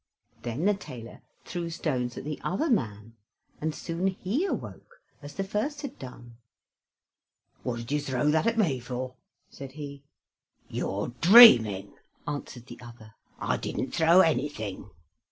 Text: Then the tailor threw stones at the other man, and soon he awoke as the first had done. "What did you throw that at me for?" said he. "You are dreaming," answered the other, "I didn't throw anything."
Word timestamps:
Then 0.41 0.65
the 0.65 0.73
tailor 0.73 1.21
threw 1.45 1.69
stones 1.69 2.17
at 2.17 2.23
the 2.23 2.41
other 2.43 2.71
man, 2.71 3.13
and 3.61 3.75
soon 3.75 4.07
he 4.07 4.45
awoke 4.45 4.99
as 5.21 5.35
the 5.35 5.43
first 5.43 5.83
had 5.83 5.99
done. 5.99 6.37
"What 7.61 7.75
did 7.77 7.91
you 7.91 8.01
throw 8.01 8.31
that 8.31 8.47
at 8.47 8.57
me 8.57 8.79
for?" 8.79 9.13
said 9.51 9.73
he. 9.73 10.01
"You 10.67 10.89
are 10.89 11.07
dreaming," 11.21 11.93
answered 12.27 12.65
the 12.65 12.79
other, 12.81 13.13
"I 13.37 13.57
didn't 13.57 13.91
throw 13.91 14.21
anything." 14.21 14.89